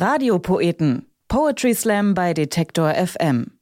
Radiopoeten. 0.00 1.06
Poetry 1.26 1.74
Slam 1.74 2.14
bei 2.14 2.32
Detektor 2.32 2.94
FM. 2.94 3.58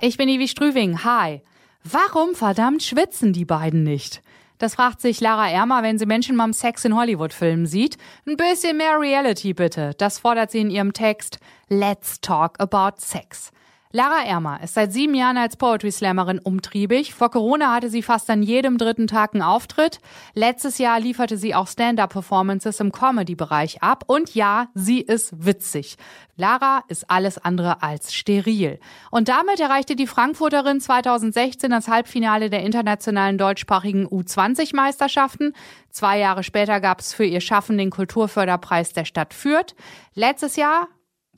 Ich 0.00 0.16
bin 0.16 0.30
Ivi 0.30 0.48
Strüving. 0.48 1.04
Hi. 1.04 1.42
Warum 1.84 2.34
verdammt 2.34 2.82
schwitzen 2.82 3.34
die 3.34 3.44
beiden 3.44 3.82
nicht? 3.82 4.22
Das 4.56 4.76
fragt 4.76 5.02
sich 5.02 5.20
Lara 5.20 5.50
Ermer, 5.50 5.82
wenn 5.82 5.98
sie 5.98 6.06
Menschen 6.06 6.34
beim 6.38 6.54
Sex 6.54 6.86
in 6.86 6.96
Hollywood-Filmen 6.96 7.66
sieht. 7.66 7.98
Ein 8.26 8.38
bisschen 8.38 8.78
mehr 8.78 8.98
Reality 8.98 9.52
bitte. 9.52 9.92
Das 9.98 10.18
fordert 10.18 10.50
sie 10.50 10.60
in 10.60 10.70
ihrem 10.70 10.94
Text 10.94 11.40
Let's 11.68 12.22
Talk 12.22 12.58
About 12.58 12.96
Sex. 12.96 13.52
Lara 13.92 14.24
Ermer 14.24 14.60
ist 14.62 14.74
seit 14.74 14.92
sieben 14.92 15.14
Jahren 15.14 15.36
als 15.36 15.56
Poetry 15.56 15.90
Slammerin 15.90 16.38
umtriebig. 16.38 17.12
Vor 17.12 17.28
Corona 17.28 17.74
hatte 17.74 17.90
sie 17.90 18.02
fast 18.02 18.30
an 18.30 18.40
jedem 18.40 18.78
dritten 18.78 19.08
Tag 19.08 19.34
einen 19.34 19.42
Auftritt. 19.42 19.98
Letztes 20.32 20.78
Jahr 20.78 21.00
lieferte 21.00 21.36
sie 21.36 21.56
auch 21.56 21.66
Stand-up-Performances 21.66 22.78
im 22.78 22.92
Comedy-Bereich 22.92 23.82
ab. 23.82 24.04
Und 24.06 24.32
ja, 24.36 24.68
sie 24.74 25.00
ist 25.00 25.44
witzig. 25.44 25.96
Lara 26.36 26.84
ist 26.86 27.10
alles 27.10 27.38
andere 27.38 27.82
als 27.82 28.14
steril. 28.14 28.78
Und 29.10 29.28
damit 29.28 29.58
erreichte 29.58 29.96
die 29.96 30.06
Frankfurterin 30.06 30.80
2016 30.80 31.72
das 31.72 31.88
Halbfinale 31.88 32.48
der 32.48 32.62
internationalen 32.62 33.38
deutschsprachigen 33.38 34.06
U20-Meisterschaften. 34.06 35.52
Zwei 35.90 36.20
Jahre 36.20 36.44
später 36.44 36.80
gab 36.80 37.00
es 37.00 37.12
für 37.12 37.24
ihr 37.24 37.40
Schaffen 37.40 37.76
den 37.76 37.90
Kulturförderpreis 37.90 38.92
der 38.92 39.04
Stadt 39.04 39.34
Fürth. 39.34 39.74
Letztes 40.14 40.54
Jahr 40.54 40.86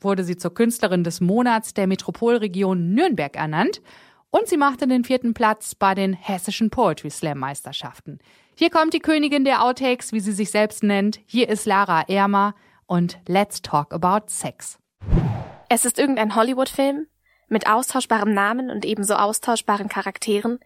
wurde 0.03 0.23
sie 0.23 0.37
zur 0.37 0.53
Künstlerin 0.53 1.03
des 1.03 1.21
Monats 1.21 1.73
der 1.73 1.87
Metropolregion 1.87 2.93
Nürnberg 2.93 3.35
ernannt 3.35 3.81
und 4.29 4.47
sie 4.47 4.57
machte 4.57 4.87
den 4.87 5.03
vierten 5.03 5.33
Platz 5.33 5.75
bei 5.75 5.93
den 5.93 6.13
hessischen 6.13 6.69
Poetry 6.69 7.09
Slam 7.09 7.37
Meisterschaften. 7.37 8.19
Hier 8.55 8.69
kommt 8.69 8.93
die 8.93 8.99
Königin 8.99 9.45
der 9.45 9.63
Outtakes, 9.63 10.11
wie 10.11 10.19
sie 10.19 10.31
sich 10.31 10.51
selbst 10.51 10.83
nennt. 10.83 11.19
Hier 11.25 11.49
ist 11.49 11.65
Lara 11.65 12.03
Ermer 12.07 12.55
und 12.85 13.19
Let's 13.27 13.61
Talk 13.61 13.93
About 13.93 14.27
Sex. 14.27 14.77
Es 15.69 15.85
ist 15.85 15.99
irgendein 15.99 16.35
Hollywood-Film 16.35 17.07
mit 17.47 17.67
austauschbarem 17.67 18.33
Namen 18.33 18.69
und 18.69 18.85
ebenso 18.85 19.15
austauschbaren 19.15 19.87
Charakteren. 19.87 20.59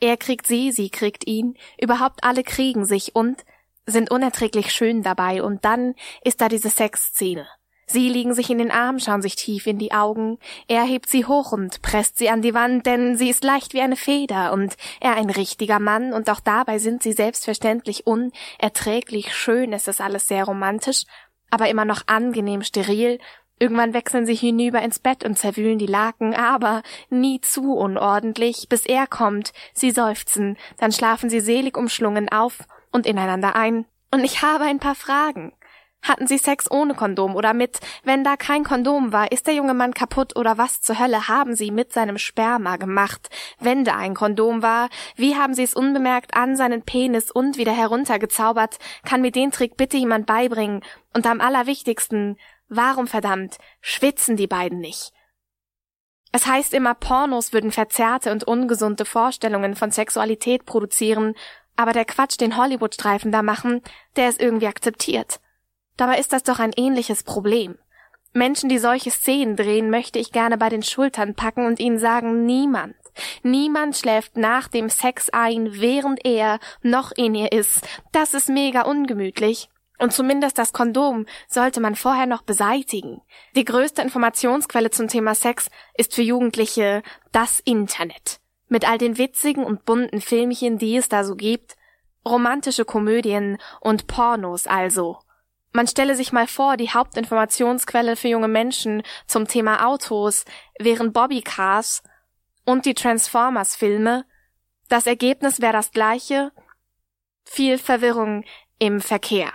Er 0.00 0.16
kriegt 0.16 0.46
sie, 0.46 0.72
sie 0.72 0.90
kriegt 0.90 1.26
ihn, 1.26 1.56
überhaupt 1.80 2.24
alle 2.24 2.42
kriegen 2.42 2.84
sich 2.84 3.14
und 3.14 3.44
sind 3.86 4.10
unerträglich 4.10 4.72
schön 4.72 5.02
dabei 5.02 5.42
und 5.42 5.64
dann 5.64 5.94
ist 6.24 6.40
da 6.40 6.48
diese 6.48 6.70
Sexszene. 6.70 7.46
Sie 7.86 8.08
liegen 8.08 8.34
sich 8.34 8.48
in 8.50 8.58
den 8.58 8.70
Arm, 8.70 8.98
schauen 8.98 9.22
sich 9.22 9.36
tief 9.36 9.66
in 9.66 9.78
die 9.78 9.92
Augen. 9.92 10.38
Er 10.68 10.82
hebt 10.84 11.08
sie 11.08 11.26
hoch 11.26 11.52
und 11.52 11.82
presst 11.82 12.18
sie 12.18 12.30
an 12.30 12.42
die 12.42 12.54
Wand, 12.54 12.86
denn 12.86 13.16
sie 13.16 13.28
ist 13.28 13.44
leicht 13.44 13.74
wie 13.74 13.80
eine 13.80 13.96
Feder 13.96 14.52
und 14.52 14.76
er 15.00 15.16
ein 15.16 15.30
richtiger 15.30 15.78
Mann 15.78 16.12
und 16.12 16.30
auch 16.30 16.40
dabei 16.40 16.78
sind 16.78 17.02
sie 17.02 17.12
selbstverständlich 17.12 18.06
unerträglich 18.06 19.34
schön. 19.34 19.72
Es 19.72 19.88
ist 19.88 20.00
alles 20.00 20.28
sehr 20.28 20.44
romantisch, 20.44 21.04
aber 21.50 21.68
immer 21.68 21.84
noch 21.84 22.02
angenehm 22.06 22.62
steril. 22.62 23.18
Irgendwann 23.58 23.94
wechseln 23.94 24.26
sie 24.26 24.34
hinüber 24.34 24.82
ins 24.82 24.98
Bett 24.98 25.24
und 25.24 25.38
zerwühlen 25.38 25.78
die 25.78 25.86
Laken, 25.86 26.34
aber 26.34 26.82
nie 27.10 27.40
zu 27.40 27.74
unordentlich, 27.74 28.68
bis 28.68 28.86
er 28.86 29.06
kommt. 29.06 29.52
Sie 29.72 29.92
seufzen, 29.92 30.56
dann 30.78 30.90
schlafen 30.90 31.30
sie 31.30 31.40
selig 31.40 31.76
umschlungen 31.76 32.28
auf 32.28 32.58
und 32.90 33.06
ineinander 33.06 33.54
ein. 33.54 33.84
Und 34.10 34.24
ich 34.24 34.42
habe 34.42 34.64
ein 34.64 34.80
paar 34.80 34.94
Fragen. 34.94 35.52
Hatten 36.02 36.26
sie 36.26 36.38
Sex 36.38 36.68
ohne 36.68 36.94
Kondom 36.94 37.36
oder 37.36 37.54
mit? 37.54 37.78
Wenn 38.02 38.24
da 38.24 38.36
kein 38.36 38.64
Kondom 38.64 39.12
war, 39.12 39.30
ist 39.30 39.46
der 39.46 39.54
junge 39.54 39.72
Mann 39.72 39.94
kaputt 39.94 40.36
oder 40.36 40.58
was 40.58 40.80
zur 40.80 40.98
Hölle 40.98 41.28
haben 41.28 41.54
sie 41.54 41.70
mit 41.70 41.92
seinem 41.92 42.18
Sperma 42.18 42.76
gemacht? 42.76 43.30
Wenn 43.60 43.84
da 43.84 43.96
ein 43.96 44.14
Kondom 44.14 44.62
war, 44.62 44.88
wie 45.14 45.36
haben 45.36 45.54
sie 45.54 45.62
es 45.62 45.74
unbemerkt 45.74 46.34
an 46.34 46.56
seinen 46.56 46.82
Penis 46.82 47.30
und 47.30 47.56
wieder 47.56 47.72
heruntergezaubert? 47.72 48.78
Kann 49.04 49.22
mir 49.22 49.30
den 49.30 49.52
Trick 49.52 49.76
bitte 49.76 49.96
jemand 49.96 50.26
beibringen? 50.26 50.82
Und 51.14 51.24
am 51.26 51.40
allerwichtigsten, 51.40 52.36
warum 52.68 53.06
verdammt 53.06 53.58
schwitzen 53.80 54.36
die 54.36 54.48
beiden 54.48 54.80
nicht? 54.80 55.12
Es 56.32 56.46
heißt 56.46 56.74
immer, 56.74 56.94
Pornos 56.94 57.52
würden 57.52 57.70
verzerrte 57.70 58.32
und 58.32 58.42
ungesunde 58.42 59.04
Vorstellungen 59.04 59.76
von 59.76 59.90
Sexualität 59.90 60.64
produzieren, 60.64 61.34
aber 61.76 61.92
der 61.92 62.06
Quatsch, 62.06 62.40
den 62.40 62.56
Hollywood-Streifen 62.56 63.30
da 63.30 63.42
machen, 63.42 63.82
der 64.16 64.30
ist 64.30 64.40
irgendwie 64.40 64.66
akzeptiert. 64.66 65.40
Dabei 65.96 66.18
ist 66.18 66.32
das 66.32 66.42
doch 66.42 66.58
ein 66.58 66.72
ähnliches 66.76 67.22
Problem. 67.22 67.78
Menschen, 68.32 68.68
die 68.70 68.78
solche 68.78 69.10
Szenen 69.10 69.56
drehen, 69.56 69.90
möchte 69.90 70.18
ich 70.18 70.32
gerne 70.32 70.56
bei 70.56 70.70
den 70.70 70.82
Schultern 70.82 71.34
packen 71.34 71.66
und 71.66 71.80
ihnen 71.80 71.98
sagen, 71.98 72.46
niemand, 72.46 72.96
niemand 73.42 73.96
schläft 73.96 74.36
nach 74.36 74.68
dem 74.68 74.88
Sex 74.88 75.28
ein, 75.30 75.80
während 75.80 76.24
er 76.24 76.58
noch 76.82 77.12
in 77.12 77.34
ihr 77.34 77.52
ist. 77.52 77.86
Das 78.10 78.32
ist 78.32 78.48
mega 78.48 78.82
ungemütlich. 78.82 79.68
Und 79.98 80.12
zumindest 80.12 80.58
das 80.58 80.72
Kondom 80.72 81.26
sollte 81.46 81.80
man 81.80 81.94
vorher 81.94 82.26
noch 82.26 82.42
beseitigen. 82.42 83.20
Die 83.54 83.64
größte 83.64 84.02
Informationsquelle 84.02 84.90
zum 84.90 85.08
Thema 85.08 85.34
Sex 85.34 85.68
ist 85.96 86.14
für 86.14 86.22
Jugendliche 86.22 87.02
das 87.30 87.60
Internet. 87.60 88.40
Mit 88.68 88.88
all 88.88 88.98
den 88.98 89.18
witzigen 89.18 89.62
und 89.62 89.84
bunten 89.84 90.20
Filmchen, 90.20 90.78
die 90.78 90.96
es 90.96 91.08
da 91.08 91.22
so 91.22 91.36
gibt. 91.36 91.76
Romantische 92.26 92.84
Komödien 92.84 93.58
und 93.80 94.06
Pornos 94.06 94.66
also. 94.66 95.18
Man 95.72 95.86
stelle 95.86 96.14
sich 96.16 96.32
mal 96.32 96.46
vor, 96.46 96.76
die 96.76 96.90
Hauptinformationsquelle 96.90 98.16
für 98.16 98.28
junge 98.28 98.48
Menschen 98.48 99.02
zum 99.26 99.48
Thema 99.48 99.86
Autos 99.86 100.44
wären 100.78 101.12
Bobbycars 101.12 102.02
und 102.66 102.84
die 102.84 102.94
Transformers-Filme. 102.94 104.26
Das 104.88 105.06
Ergebnis 105.06 105.60
wäre 105.62 105.72
das 105.72 105.90
gleiche. 105.90 106.52
Viel 107.44 107.78
Verwirrung 107.78 108.44
im 108.78 109.00
Verkehr. 109.00 109.52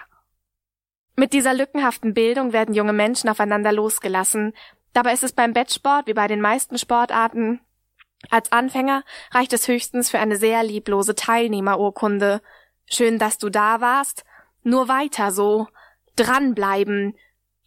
Mit 1.16 1.34
dieser 1.34 1.54
lückenhaften 1.54 2.14
Bildung 2.14 2.52
werden 2.52 2.74
junge 2.74 2.94
Menschen 2.94 3.30
aufeinander 3.30 3.72
losgelassen. 3.72 4.54
Dabei 4.94 5.14
ist 5.14 5.24
es 5.24 5.34
beim 5.34 5.54
Bettsport 5.54 6.08
wie 6.08 6.14
bei 6.14 6.28
den 6.28 6.42
meisten 6.42 6.78
Sportarten. 6.78 7.60
Als 8.32 8.52
Anfänger 8.52 9.04
reicht 9.32 9.54
es 9.54 9.68
höchstens 9.68 10.10
für 10.10 10.20
eine 10.20 10.38
sehr 10.38 10.64
lieblose 10.64 11.14
Teilnehmerurkunde. 11.14 12.42
Schön, 12.90 13.20
dass 13.20 13.38
du 13.38 13.50
da 13.50 13.82
warst. 13.82 14.26
Nur 14.64 14.88
weiter 14.88 15.32
so 15.32 15.68
dranbleiben. 16.18 17.16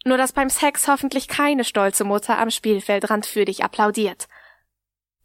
Nur 0.05 0.17
dass 0.17 0.33
beim 0.33 0.49
Sex 0.49 0.87
hoffentlich 0.87 1.27
keine 1.27 1.63
stolze 1.63 2.03
Mutter 2.03 2.37
am 2.37 2.49
Spielfeldrand 2.49 3.25
für 3.25 3.45
dich 3.45 3.63
applaudiert. 3.63 4.27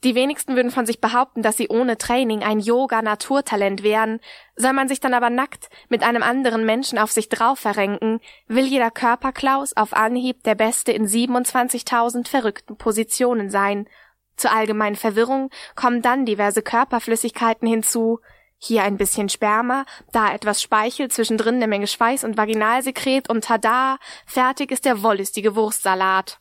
Die 0.05 0.15
wenigsten 0.15 0.55
würden 0.55 0.71
von 0.71 0.87
sich 0.87 1.01
behaupten, 1.01 1.43
dass 1.43 1.57
sie 1.57 1.69
ohne 1.69 1.97
Training 1.97 2.43
ein 2.43 2.61
Yoga-Naturtalent 2.61 3.83
wären. 3.83 4.21
Soll 4.55 4.73
man 4.73 4.89
sich 4.89 5.01
dann 5.01 5.15
aber 5.15 5.31
nackt 5.31 5.71
mit 5.89 6.03
einem 6.03 6.23
anderen 6.23 6.65
Menschen 6.65 6.99
auf 6.99 7.11
sich 7.11 7.29
drauf 7.29 7.59
verrenken, 7.59 8.21
will 8.47 8.67
jeder 8.67 8.91
Körperklaus 8.91 9.75
auf 9.75 9.95
Anhieb 9.95 10.43
der 10.45 10.55
Beste 10.55 10.93
in 10.93 11.07
27.000 11.07 12.29
verrückten 12.29 12.77
Positionen 12.77 13.51
sein. 13.51 13.89
Zur 14.37 14.53
allgemeinen 14.53 14.97
Verwirrung 14.97 15.51
kommen 15.75 16.03
dann 16.03 16.27
diverse 16.27 16.61
Körperflüssigkeiten 16.61 17.67
hinzu, 17.67 18.21
hier 18.59 18.83
ein 18.83 18.97
bisschen 18.97 19.29
Sperma, 19.29 19.85
da 20.13 20.33
etwas 20.33 20.63
Speichel, 20.63 21.11
zwischendrin 21.11 21.57
eine 21.57 21.67
Menge 21.67 21.87
Schweiß 21.87 22.25
und 22.25 22.37
Vaginalsekret 22.37 23.29
und 23.29 23.45
tada, 23.45 23.99
fertig 24.27 24.71
ist 24.71 24.85
der 24.85 25.03
wollüstige 25.03 25.55
Wurstsalat. 25.55 26.41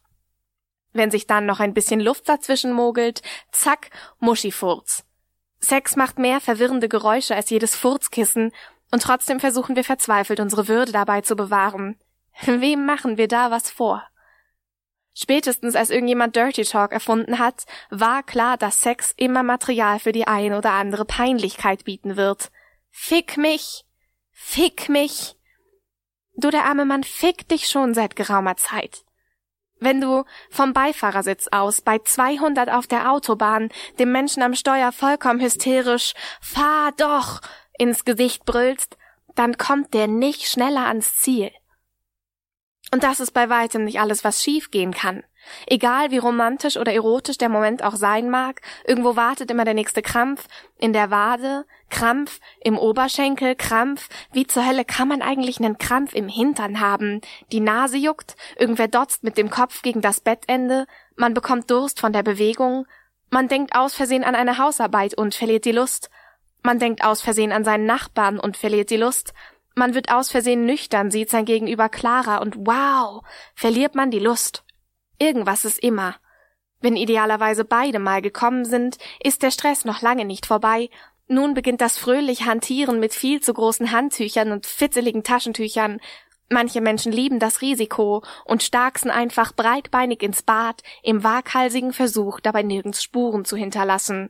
Wenn 0.93 1.11
sich 1.11 1.27
dann 1.27 1.45
noch 1.45 1.59
ein 1.59 1.73
bisschen 1.73 1.99
Luft 1.99 2.29
dazwischen 2.29 2.71
mogelt, 2.71 3.21
zack, 3.51 3.89
Muschifurz. 4.19 5.03
Sex 5.59 5.95
macht 5.95 6.19
mehr 6.19 6.39
verwirrende 6.39 6.87
Geräusche 6.87 7.35
als 7.35 7.49
jedes 7.49 7.75
Furzkissen, 7.75 8.51
und 8.91 9.01
trotzdem 9.01 9.39
versuchen 9.39 9.75
wir 9.75 9.83
verzweifelt 9.83 10.39
unsere 10.39 10.67
Würde 10.67 10.91
dabei 10.91 11.21
zu 11.21 11.35
bewahren. 11.35 11.99
Wem 12.45 12.85
machen 12.85 13.17
wir 13.17 13.27
da 13.27 13.51
was 13.51 13.69
vor? 13.69 14.03
Spätestens 15.17 15.75
als 15.75 15.91
irgendjemand 15.91 16.35
Dirty 16.35 16.65
Talk 16.65 16.91
erfunden 16.91 17.39
hat, 17.39 17.63
war 17.89 18.21
klar, 18.21 18.57
dass 18.57 18.81
Sex 18.81 19.13
immer 19.15 19.43
Material 19.43 19.99
für 19.99 20.11
die 20.11 20.27
ein 20.27 20.53
oder 20.53 20.71
andere 20.73 21.05
Peinlichkeit 21.05 21.85
bieten 21.85 22.17
wird. 22.17 22.51
Fick 22.91 23.37
mich! 23.37 23.85
Fick 24.33 24.89
mich! 24.89 25.37
Du, 26.35 26.49
der 26.49 26.65
arme 26.65 26.83
Mann, 26.83 27.05
fick 27.05 27.47
dich 27.47 27.67
schon 27.67 27.93
seit 27.93 28.17
geraumer 28.17 28.57
Zeit. 28.57 29.05
Wenn 29.79 30.01
du 30.01 30.25
vom 30.49 30.73
Beifahrersitz 30.73 31.47
aus 31.49 31.79
bei 31.79 31.99
200 31.99 32.69
auf 32.69 32.85
der 32.85 33.09
Autobahn 33.09 33.69
dem 33.99 34.11
Menschen 34.11 34.43
am 34.43 34.53
Steuer 34.53 34.91
vollkommen 34.91 35.39
hysterisch 35.39 36.13
Fahr 36.41 36.91
doch 36.97 37.39
ins 37.77 38.03
Gesicht 38.03 38.43
brüllst, 38.43 38.97
dann 39.35 39.57
kommt 39.57 39.93
der 39.93 40.07
nicht 40.07 40.47
schneller 40.47 40.87
ans 40.87 41.15
Ziel. 41.17 41.51
Und 42.95 43.03
das 43.03 43.19
ist 43.19 43.31
bei 43.31 43.49
weitem 43.49 43.83
nicht 43.83 43.99
alles, 43.99 44.23
was 44.23 44.41
schiefgehen 44.41 44.93
kann. 44.93 45.21
Egal 45.67 46.11
wie 46.11 46.17
romantisch 46.17 46.77
oder 46.77 46.93
erotisch 46.93 47.37
der 47.37 47.49
Moment 47.49 47.83
auch 47.83 47.97
sein 47.97 48.29
mag, 48.29 48.61
irgendwo 48.85 49.17
wartet 49.17 49.51
immer 49.51 49.65
der 49.65 49.73
nächste 49.73 50.01
Krampf 50.01 50.47
in 50.77 50.93
der 50.93 51.11
Wade, 51.11 51.65
Krampf 51.89 52.39
im 52.61 52.77
Oberschenkel, 52.77 53.55
Krampf. 53.55 54.07
Wie 54.31 54.47
zur 54.47 54.65
Hölle 54.65 54.85
kann 54.85 55.09
man 55.09 55.21
eigentlich 55.21 55.59
einen 55.59 55.77
Krampf 55.77 56.13
im 56.15 56.29
Hintern 56.29 56.79
haben? 56.79 57.19
Die 57.51 57.59
Nase 57.59 57.97
juckt, 57.97 58.37
irgendwer 58.57 58.87
dotzt 58.87 59.25
mit 59.25 59.37
dem 59.37 59.49
Kopf 59.49 59.81
gegen 59.81 59.99
das 59.99 60.21
Bettende, 60.21 60.85
man 61.17 61.33
bekommt 61.33 61.69
Durst 61.69 61.99
von 61.99 62.13
der 62.13 62.23
Bewegung, 62.23 62.85
man 63.29 63.49
denkt 63.49 63.75
aus 63.75 63.93
Versehen 63.93 64.23
an 64.23 64.35
eine 64.35 64.57
Hausarbeit 64.57 65.17
und 65.17 65.35
verliert 65.35 65.65
die 65.65 65.73
Lust, 65.73 66.09
man 66.63 66.79
denkt 66.79 67.03
aus 67.03 67.21
Versehen 67.21 67.51
an 67.51 67.65
seinen 67.65 67.85
Nachbarn 67.85 68.39
und 68.39 68.55
verliert 68.55 68.89
die 68.89 68.95
Lust, 68.95 69.33
Man 69.75 69.93
wird 69.93 70.09
aus 70.09 70.31
Versehen 70.31 70.65
nüchtern, 70.65 71.11
sieht 71.11 71.29
sein 71.29 71.43
Gegenüber 71.43 71.89
klarer 71.89 72.41
und 72.41 72.55
wow, 72.59 73.23
verliert 73.55 73.93
man 73.93 74.09
die 74.09 74.19
Lust. 74.19 74.63
Irgendwas 75.19 75.65
ist 75.65 75.79
immer. 75.79 76.15
Wenn 76.79 76.95
idealerweise 76.95 77.65
beide 77.65 77.99
mal 77.99 78.21
gekommen 78.21 78.63
sind, 78.63 78.97
ist 79.21 79.43
der 79.43 79.51
Stress 79.51 79.83
noch 79.83 80.01
lange 80.01 80.23
nicht 80.23 80.45
vorbei. 80.45 80.89
Nun 81.27 81.53
beginnt 81.53 81.81
das 81.81 81.97
fröhliche 81.97 82.45
Hantieren 82.45 82.99
mit 82.99 83.13
viel 83.13 83.41
zu 83.41 83.53
großen 83.53 83.91
Handtüchern 83.91 84.51
und 84.51 84.65
fitzeligen 84.65 85.23
Taschentüchern. 85.23 85.99
Manche 86.49 86.79
Menschen 86.79 87.11
lieben 87.11 87.39
das 87.39 87.61
Risiko 87.61 88.23
und 88.45 88.63
starksen 88.63 89.09
einfach 89.09 89.51
breitbeinig 89.51 90.21
ins 90.21 90.43
Bad 90.43 90.83
im 91.01 91.23
waghalsigen 91.23 91.91
Versuch, 91.91 92.39
dabei 92.39 92.61
nirgends 92.61 93.03
Spuren 93.03 93.45
zu 93.45 93.57
hinterlassen. 93.57 94.29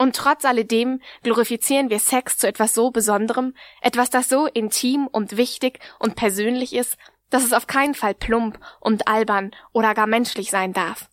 Und 0.00 0.16
trotz 0.16 0.46
alledem 0.46 1.02
glorifizieren 1.22 1.90
wir 1.90 1.98
Sex 1.98 2.38
zu 2.38 2.48
etwas 2.48 2.72
so 2.72 2.90
Besonderem, 2.90 3.54
etwas, 3.82 4.08
das 4.08 4.30
so 4.30 4.46
intim 4.46 5.06
und 5.06 5.36
wichtig 5.36 5.78
und 5.98 6.16
persönlich 6.16 6.72
ist, 6.72 6.96
dass 7.28 7.44
es 7.44 7.52
auf 7.52 7.66
keinen 7.66 7.94
Fall 7.94 8.14
plump 8.14 8.58
und 8.80 9.06
albern 9.06 9.50
oder 9.74 9.92
gar 9.92 10.06
menschlich 10.06 10.50
sein 10.50 10.72
darf. 10.72 11.10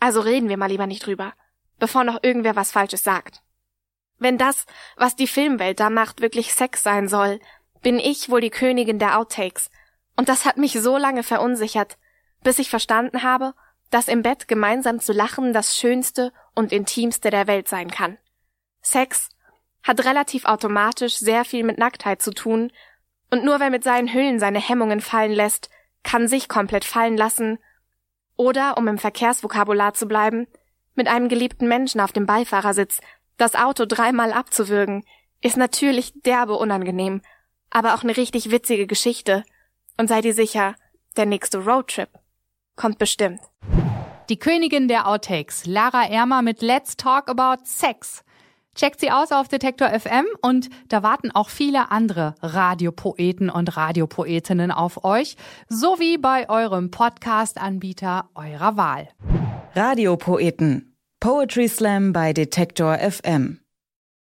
Also 0.00 0.22
reden 0.22 0.48
wir 0.48 0.56
mal 0.56 0.70
lieber 0.70 0.86
nicht 0.86 1.04
drüber, 1.04 1.34
bevor 1.78 2.02
noch 2.02 2.22
irgendwer 2.22 2.56
was 2.56 2.72
Falsches 2.72 3.04
sagt. 3.04 3.42
Wenn 4.16 4.38
das, 4.38 4.64
was 4.96 5.14
die 5.14 5.26
Filmwelt 5.26 5.78
da 5.78 5.90
macht, 5.90 6.22
wirklich 6.22 6.54
Sex 6.54 6.82
sein 6.82 7.08
soll, 7.08 7.40
bin 7.82 7.98
ich 7.98 8.30
wohl 8.30 8.40
die 8.40 8.48
Königin 8.48 8.98
der 8.98 9.18
Outtakes. 9.18 9.70
Und 10.16 10.30
das 10.30 10.46
hat 10.46 10.56
mich 10.56 10.72
so 10.72 10.96
lange 10.96 11.24
verunsichert, 11.24 11.98
bis 12.42 12.58
ich 12.58 12.70
verstanden 12.70 13.22
habe, 13.22 13.52
dass 13.90 14.08
im 14.08 14.22
Bett 14.22 14.48
gemeinsam 14.48 14.98
zu 14.98 15.12
lachen 15.12 15.52
das 15.52 15.76
Schönste 15.76 16.32
und 16.58 16.72
Intimste 16.72 17.30
der 17.30 17.46
Welt 17.46 17.68
sein 17.68 17.88
kann. 17.88 18.18
Sex 18.82 19.28
hat 19.84 20.04
relativ 20.04 20.44
automatisch 20.44 21.16
sehr 21.16 21.44
viel 21.44 21.62
mit 21.62 21.78
Nacktheit 21.78 22.20
zu 22.20 22.32
tun, 22.32 22.72
und 23.30 23.44
nur 23.44 23.60
wer 23.60 23.70
mit 23.70 23.84
seinen 23.84 24.12
Hüllen 24.12 24.40
seine 24.40 24.58
Hemmungen 24.58 25.00
fallen 25.00 25.30
lässt, 25.30 25.70
kann 26.02 26.26
sich 26.26 26.48
komplett 26.48 26.84
fallen 26.84 27.16
lassen, 27.16 27.58
oder, 28.36 28.76
um 28.76 28.88
im 28.88 28.98
Verkehrsvokabular 28.98 29.94
zu 29.94 30.08
bleiben, 30.08 30.48
mit 30.96 31.06
einem 31.06 31.28
geliebten 31.28 31.68
Menschen 31.68 32.00
auf 32.00 32.12
dem 32.12 32.26
Beifahrersitz 32.26 33.00
das 33.36 33.54
Auto 33.54 33.86
dreimal 33.86 34.32
abzuwürgen, 34.32 35.04
ist 35.40 35.56
natürlich 35.56 36.12
derbe 36.22 36.54
unangenehm, 36.54 37.22
aber 37.70 37.94
auch 37.94 38.02
eine 38.02 38.16
richtig 38.16 38.50
witzige 38.50 38.88
Geschichte. 38.88 39.44
Und 39.96 40.08
sei 40.08 40.22
dir 40.22 40.34
sicher, 40.34 40.74
der 41.16 41.26
nächste 41.26 41.58
Roadtrip 41.58 42.08
kommt 42.74 42.98
bestimmt. 42.98 43.40
Die 44.28 44.38
Königin 44.38 44.88
der 44.88 45.08
Outtakes, 45.08 45.64
Lara 45.64 46.06
Ermer 46.06 46.42
mit 46.42 46.60
Let's 46.60 46.98
Talk 46.98 47.30
About 47.30 47.64
Sex. 47.64 48.22
Checkt 48.74 49.00
sie 49.00 49.10
aus 49.10 49.32
auf 49.32 49.48
Detektor 49.48 49.88
FM 49.88 50.26
und 50.42 50.68
da 50.88 51.02
warten 51.02 51.30
auch 51.30 51.48
viele 51.48 51.90
andere 51.90 52.34
Radiopoeten 52.42 53.48
und 53.48 53.74
Radiopoetinnen 53.78 54.70
auf 54.70 55.02
euch, 55.02 55.36
sowie 55.70 56.18
bei 56.18 56.46
eurem 56.50 56.90
Podcast-Anbieter 56.90 58.28
eurer 58.34 58.76
Wahl. 58.76 59.08
Radiopoeten. 59.74 60.94
Poetry 61.20 61.66
Slam 61.66 62.12
bei 62.12 62.34
Detektor 62.34 62.98
FM. 62.98 63.60